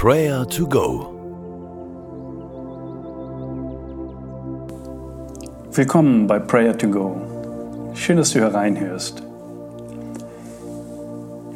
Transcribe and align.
Prayer 0.00 0.46
to 0.46 0.64
Go. 0.64 1.12
Willkommen 5.72 6.28
bei 6.28 6.38
Prayer 6.38 6.78
to 6.78 6.88
Go. 6.88 7.16
Schön, 7.94 8.16
dass 8.16 8.30
du 8.30 8.38
hereinhörst. 8.38 9.24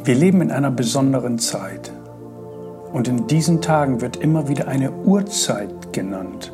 Wir 0.03 0.17
leben 0.17 0.41
in 0.41 0.51
einer 0.51 0.73
besonderen 0.73 1.39
Zeit 1.39 1.93
und 2.93 3.07
in 3.07 3.29
diesen 3.29 3.61
Tagen 3.61 4.01
wird 4.01 4.17
immer 4.17 4.49
wieder 4.49 4.67
eine 4.67 4.91
Uhrzeit 4.91 5.93
genannt. 5.93 6.53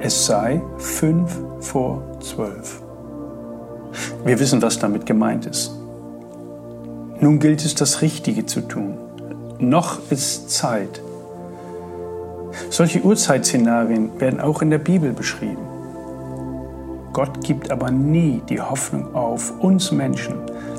Es 0.00 0.24
sei 0.24 0.62
fünf 0.78 1.38
vor 1.60 2.02
zwölf. 2.20 2.80
Wir 4.24 4.40
wissen, 4.40 4.62
was 4.62 4.78
damit 4.78 5.04
gemeint 5.04 5.44
ist. 5.44 5.70
Nun 7.20 7.40
gilt 7.40 7.62
es, 7.62 7.74
das 7.74 8.00
Richtige 8.00 8.46
zu 8.46 8.62
tun. 8.62 9.07
Noch 9.58 9.98
ist 10.10 10.50
Zeit. 10.50 11.02
Solche 12.70 13.00
Urzeitszenarien 13.02 14.20
werden 14.20 14.40
auch 14.40 14.62
in 14.62 14.70
der 14.70 14.78
Bibel 14.78 15.12
beschrieben. 15.12 15.66
Gott 17.12 17.42
gibt 17.42 17.72
aber 17.72 17.90
nie 17.90 18.40
die 18.48 18.60
Hoffnung 18.60 19.14
auf, 19.16 19.52
uns 19.58 19.90
Menschen 19.90 20.36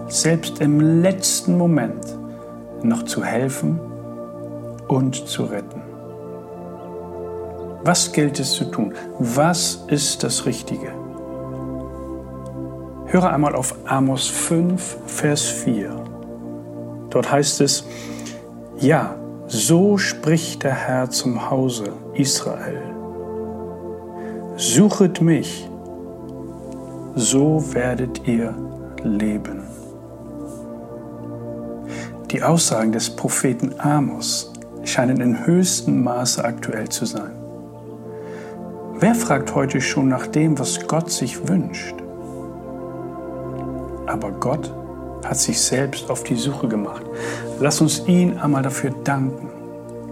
selbst 0.07 0.61
im 0.61 1.01
letzten 1.01 1.57
Moment 1.57 2.17
noch 2.81 3.03
zu 3.03 3.23
helfen 3.23 3.79
und 4.87 5.27
zu 5.27 5.43
retten. 5.43 5.81
Was 7.83 8.13
gilt 8.13 8.39
es 8.39 8.53
zu 8.53 8.65
tun? 8.65 8.93
Was 9.19 9.83
ist 9.87 10.23
das 10.23 10.45
Richtige? 10.45 10.87
Höre 13.07 13.33
einmal 13.33 13.55
auf 13.55 13.75
Amos 13.85 14.27
5, 14.27 14.97
Vers 15.05 15.43
4. 15.43 15.91
Dort 17.09 17.31
heißt 17.31 17.61
es, 17.61 17.83
ja, 18.79 19.15
so 19.47 19.97
spricht 19.97 20.63
der 20.63 20.73
Herr 20.73 21.09
zum 21.09 21.49
Hause 21.49 21.93
Israel. 22.13 22.81
Suchet 24.55 25.21
mich, 25.21 25.69
so 27.15 27.63
werdet 27.73 28.27
ihr 28.27 28.53
leben. 29.03 29.63
Die 32.31 32.43
Aussagen 32.43 32.91
des 32.91 33.09
Propheten 33.09 33.73
Amos 33.79 34.53
scheinen 34.83 35.19
in 35.19 35.45
höchstem 35.45 36.03
Maße 36.03 36.43
aktuell 36.43 36.87
zu 36.89 37.05
sein. 37.05 37.31
Wer 38.99 39.15
fragt 39.15 39.55
heute 39.55 39.81
schon 39.81 40.09
nach 40.09 40.27
dem, 40.27 40.59
was 40.59 40.85
Gott 40.87 41.09
sich 41.09 41.47
wünscht? 41.47 41.95
Aber 44.05 44.31
Gott 44.31 44.71
hat 45.25 45.37
sich 45.37 45.61
selbst 45.61 46.09
auf 46.09 46.23
die 46.23 46.35
Suche 46.35 46.67
gemacht. 46.67 47.03
Lass 47.59 47.81
uns 47.81 48.07
ihn 48.07 48.37
einmal 48.37 48.63
dafür 48.63 48.91
danken, 49.03 49.49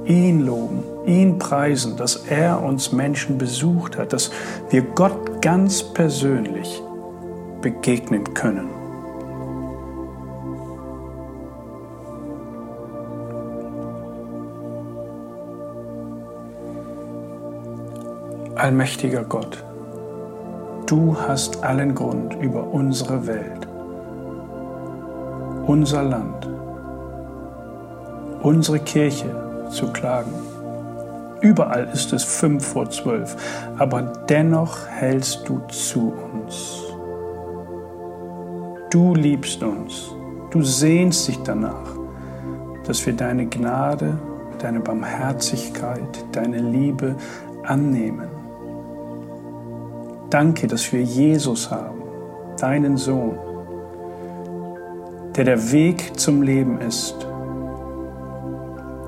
ihn 0.06 0.46
loben, 0.46 0.84
ihn 1.06 1.40
preisen, 1.40 1.98
dass 1.98 2.16
er 2.28 2.62
uns 2.62 2.92
Menschen 2.92 3.38
besucht 3.38 3.98
hat, 3.98 4.14
dass 4.14 4.32
wir 4.70 4.82
Gott 4.82 5.42
ganz 5.42 5.84
persönlich 5.84 6.82
begegnen 7.62 8.34
können. 8.34 8.78
Allmächtiger 18.56 19.24
Gott, 19.24 19.64
du 20.88 21.16
hast 21.16 21.64
allen 21.64 21.94
Grund 21.94 22.34
über 22.42 22.64
unsere 22.64 23.28
Welt, 23.28 23.68
unser 25.68 26.02
Land, 26.02 26.50
unsere 28.42 28.80
Kirche 28.80 29.68
zu 29.70 29.88
klagen. 29.92 30.32
Überall 31.42 31.90
ist 31.94 32.14
es 32.14 32.24
fünf 32.24 32.66
vor 32.66 32.90
zwölf, 32.90 33.36
aber 33.78 34.02
dennoch 34.30 34.88
hältst 34.88 35.48
du 35.48 35.60
zu 35.68 36.14
uns. 36.34 36.84
Du 38.90 39.14
liebst 39.14 39.62
uns, 39.62 40.16
du 40.52 40.64
sehnst 40.64 41.28
dich 41.28 41.38
danach, 41.44 41.92
dass 42.86 43.06
wir 43.06 43.14
deine 43.14 43.46
Gnade, 43.46 44.18
deine 44.60 44.80
Barmherzigkeit, 44.80 46.26
deine 46.32 46.60
Liebe 46.60 47.16
annehmen. 47.64 48.30
Danke, 50.30 50.68
dass 50.68 50.92
wir 50.94 51.04
Jesus 51.04 51.70
haben, 51.70 52.02
deinen 52.58 52.96
Sohn, 52.96 53.38
der 55.38 55.46
der 55.46 55.72
Weg 55.72 56.20
zum 56.20 56.42
Leben 56.42 56.82
ist. 56.82 57.16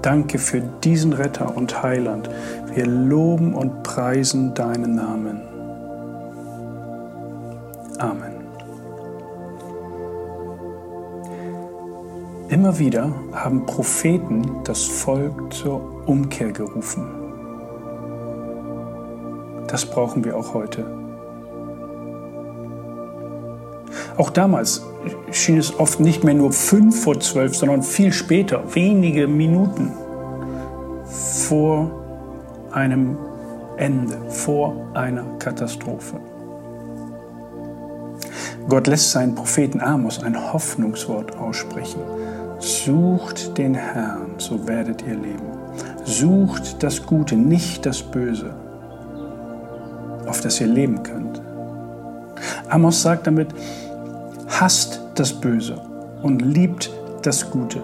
Danke 0.04 0.38
für 0.38 0.62
diesen 0.62 1.12
Retter 1.12 1.58
und 1.58 1.82
Heiland. 1.82 2.30
Wir 2.74 2.86
loben 2.86 3.56
und 3.56 3.82
preisen 3.82 4.54
deinen 4.54 4.94
Namen. 4.96 5.42
Amen. 7.98 8.36
Immer 12.50 12.78
wieder 12.78 13.12
haben 13.34 13.66
Propheten 13.66 14.64
das 14.64 14.84
Volk 14.84 15.52
zur 15.52 15.82
Umkehr 16.08 16.52
gerufen. 16.52 17.08
Das 19.68 19.86
brauchen 19.86 20.24
wir 20.24 20.38
auch 20.38 20.54
heute. 20.54 21.09
Auch 24.20 24.32
damals 24.32 24.82
schien 25.32 25.58
es 25.58 25.80
oft 25.80 26.02
nicht 26.02 26.26
mehr 26.26 26.34
nur 26.34 26.52
fünf 26.52 27.04
vor 27.04 27.18
zwölf, 27.22 27.56
sondern 27.56 27.82
viel 27.82 28.12
später, 28.12 28.62
wenige 28.76 29.30
Minuten 29.30 29.94
vor 31.06 31.90
einem 32.72 33.18
Ende, 33.78 34.18
vor 34.28 34.76
einer 34.94 35.24
Katastrophe. 35.40 36.18
Gott 38.68 38.88
lässt 38.88 39.12
seinen 39.12 39.36
Propheten 39.36 39.80
Amos 39.80 40.22
ein 40.22 40.52
Hoffnungswort 40.52 41.38
aussprechen. 41.38 42.02
Sucht 42.60 43.58
den 43.58 43.74
Herrn, 43.74 44.32
so 44.38 44.68
werdet 44.68 45.02
ihr 45.04 45.16
leben. 45.16 45.48
Sucht 46.04 46.84
das 46.84 47.06
Gute, 47.06 47.38
nicht 47.38 47.86
das 47.86 48.04
Böse, 48.04 48.54
auf 50.28 50.42
das 50.42 50.60
ihr 50.60 50.68
leben 50.68 51.04
könnt. 51.04 51.42
Amos 52.68 53.02
sagt 53.02 53.26
damit, 53.26 53.48
hasst 54.50 55.02
das 55.16 55.34
Böse 55.34 55.80
und 56.22 56.42
liebt 56.42 56.92
das 57.22 57.50
Gute. 57.50 57.82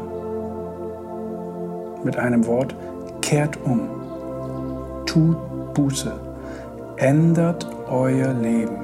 Mit 2.03 2.17
einem 2.17 2.45
Wort, 2.45 2.75
kehrt 3.21 3.57
um, 3.63 3.89
tut 5.05 5.37
Buße, 5.73 6.13
ändert 6.97 7.67
euer 7.89 8.33
Leben. 8.33 8.77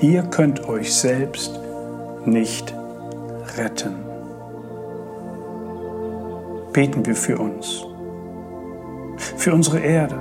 Ihr 0.00 0.22
könnt 0.24 0.68
euch 0.68 0.92
selbst 0.92 1.58
nicht 2.24 2.74
retten. 3.56 3.94
Beten 6.72 7.06
wir 7.06 7.14
für 7.14 7.38
uns, 7.38 7.84
für 9.36 9.52
unsere 9.54 9.78
Erde, 9.78 10.16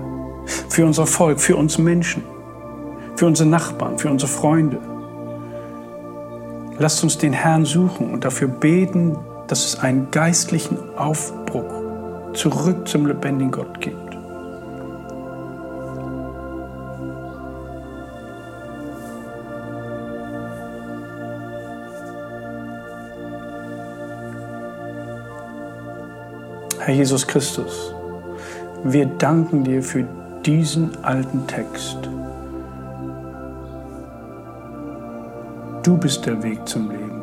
für 0.46 0.85
unser 0.85 1.07
Volk, 1.07 1.40
für 1.40 1.56
uns 1.56 1.78
Menschen, 1.78 2.23
für 3.16 3.25
unsere 3.25 3.50
Nachbarn, 3.50 3.97
für 3.97 4.09
unsere 4.09 4.29
Freunde 4.29 4.92
Lasst 6.79 7.03
uns 7.03 7.17
den 7.17 7.34
Herrn 7.34 7.66
suchen 7.66 8.11
und 8.11 8.25
dafür 8.25 8.47
beten, 8.47 9.17
dass 9.47 9.66
es 9.66 9.79
einen 9.79 10.09
geistlichen 10.09 10.78
Aufbruch 10.97 12.34
zurück 12.34 12.88
zum 12.88 13.06
lebendigen 13.06 13.51
Gott 13.51 13.79
gibt. 13.79 13.97
Herr 26.79 26.96
Jesus 26.96 27.25
Christus, 27.25 27.93
wir 28.84 29.05
danken 29.05 29.64
dir 29.64 29.81
für 29.81 30.05
diesen 30.43 31.02
alten 31.03 31.47
Text. 31.47 32.09
Du 35.84 35.97
bist 35.97 36.26
der 36.26 36.41
Weg 36.41 36.66
zum 36.66 36.90
Leben. 36.90 37.22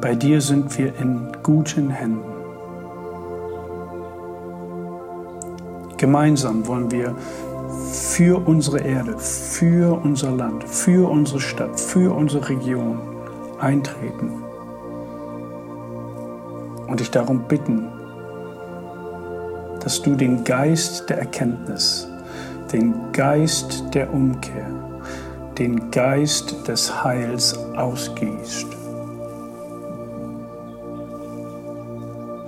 Bei 0.00 0.14
dir 0.14 0.40
sind 0.40 0.78
wir 0.78 0.96
in 1.00 1.26
guten 1.42 1.90
Händen. 1.90 2.22
Gemeinsam 5.96 6.64
wollen 6.68 6.88
wir 6.92 7.16
für 7.90 8.40
unsere 8.46 8.78
Erde, 8.78 9.18
für 9.18 10.00
unser 10.04 10.30
Land, 10.30 10.62
für 10.62 11.10
unsere 11.10 11.40
Stadt, 11.40 11.80
für 11.80 12.14
unsere 12.14 12.48
Region 12.48 13.00
eintreten 13.58 14.44
und 16.86 17.00
dich 17.00 17.10
darum 17.10 17.42
bitten, 17.48 17.88
dass 19.82 20.00
du 20.00 20.14
den 20.14 20.44
Geist 20.44 21.10
der 21.10 21.18
Erkenntnis, 21.18 22.08
den 22.72 22.94
Geist 23.12 23.82
der 23.92 24.14
Umkehr, 24.14 24.89
den 25.60 25.90
Geist 25.90 26.66
des 26.66 27.04
Heils 27.04 27.54
ausgießt. 27.76 28.66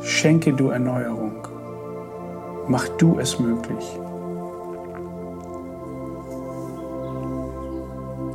Schenke 0.00 0.55
du 0.55 0.70
Erneuerung. 0.70 1.47
Mach 2.69 2.88
du 2.97 3.19
es 3.19 3.38
möglich. 3.38 3.85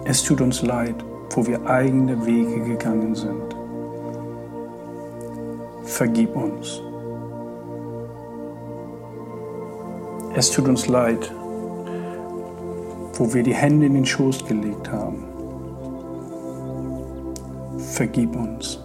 Es 0.06 0.24
tut 0.24 0.42
uns 0.42 0.62
leid, 0.62 1.04
wo 1.32 1.48
wir 1.48 1.66
eigene 1.66 2.24
Wege 2.24 2.62
gegangen 2.62 3.16
sind. 3.16 3.56
Vergib 5.86 6.36
uns. 6.36 6.84
Es 10.36 10.52
tut 10.52 10.68
uns 10.68 10.88
leid, 10.88 11.34
wo 13.18 13.34
wir 13.34 13.44
die 13.44 13.54
Hände 13.54 13.88
in 13.88 13.96
den 13.96 14.06
Schoß 14.06 14.46
gelegt 14.46 14.92
haben. 14.92 15.24
Vergib 17.78 18.36
uns. 18.36 18.80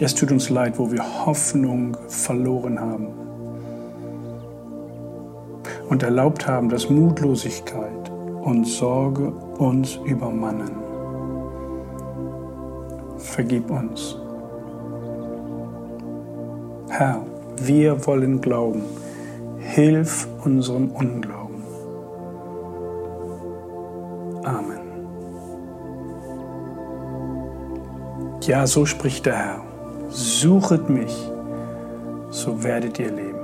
Es 0.00 0.14
tut 0.14 0.32
uns 0.32 0.50
leid, 0.50 0.78
wo 0.78 0.90
wir 0.90 1.02
Hoffnung 1.24 1.96
verloren 2.08 2.80
haben 2.80 3.08
und 5.88 6.02
erlaubt 6.02 6.48
haben, 6.48 6.68
dass 6.68 6.90
Mutlosigkeit 6.90 8.10
und 8.42 8.66
Sorge 8.66 9.32
uns 9.58 9.96
übermannen. 10.04 10.72
Vergib 13.18 13.70
uns. 13.70 14.16
Herr, 16.88 17.24
wir 17.56 18.04
wollen 18.06 18.40
glauben. 18.40 18.82
Hilf 19.58 20.26
unserem 20.44 20.90
Unglauben. 20.90 21.41
Amen. 24.44 24.80
Ja, 28.42 28.66
so 28.66 28.84
spricht 28.86 29.26
der 29.26 29.36
Herr. 29.36 29.60
Suchet 30.08 30.90
mich, 30.90 31.30
so 32.30 32.62
werdet 32.64 32.98
ihr 32.98 33.10
leben. 33.10 33.38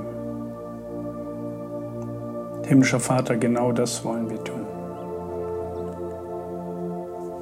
Himmlischer 2.66 3.00
Vater, 3.00 3.36
genau 3.36 3.72
das 3.72 4.04
wollen 4.04 4.28
wir 4.28 4.42
tun. 4.42 4.66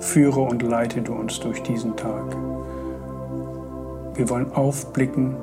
Führe 0.01 0.41
und 0.41 0.63
leite 0.63 1.01
du 1.01 1.15
uns 1.15 1.41
durch 1.41 1.63
diesen 1.63 1.97
Tag. 1.97 2.37
Wir 4.15 4.29
wollen 4.31 4.53
aufblicken 4.53 5.35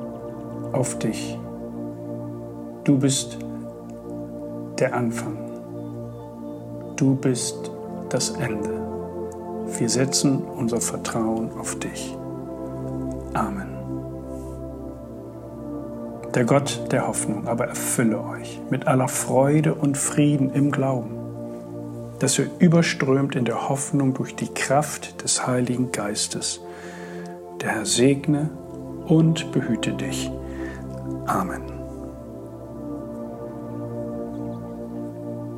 auf 0.72 0.98
dich. 1.00 1.38
Du 2.84 2.98
bist 2.98 3.40
der 4.80 4.94
Anfang. 4.94 5.38
Du 6.96 7.16
bist 7.16 7.72
das 8.14 8.30
Ende. 8.30 8.70
Wir 9.80 9.90
setzen 9.90 10.44
unser 10.44 10.80
Vertrauen 10.80 11.52
auf 11.60 11.80
dich. 11.80 12.16
Amen. 13.34 13.70
Der 16.36 16.46
Gott 16.46 16.92
der 16.92 17.08
Hoffnung 17.08 17.48
aber 17.48 17.68
erfülle 17.68 18.24
euch 18.24 18.62
mit 18.70 18.88
aller 18.88 19.08
Freude 19.08 19.74
und 19.74 19.98
Frieden 19.98 20.52
im 20.52 20.72
Glauben, 20.72 21.16
dass 22.20 22.38
ihr 22.38 22.50
überströmt 22.60 23.36
in 23.36 23.46
der 23.46 23.70
Hoffnung 23.70 24.14
durch 24.14 24.36
die 24.36 24.54
Kraft 24.54 25.24
des 25.24 25.48
Heiligen 25.48 25.92
Geistes. 25.92 26.62
Der 27.62 27.70
Herr 27.70 27.86
segne 27.86 28.50
und 29.08 29.52
behüte 29.52 29.94
dich. 29.94 30.32
Amen. 31.26 31.73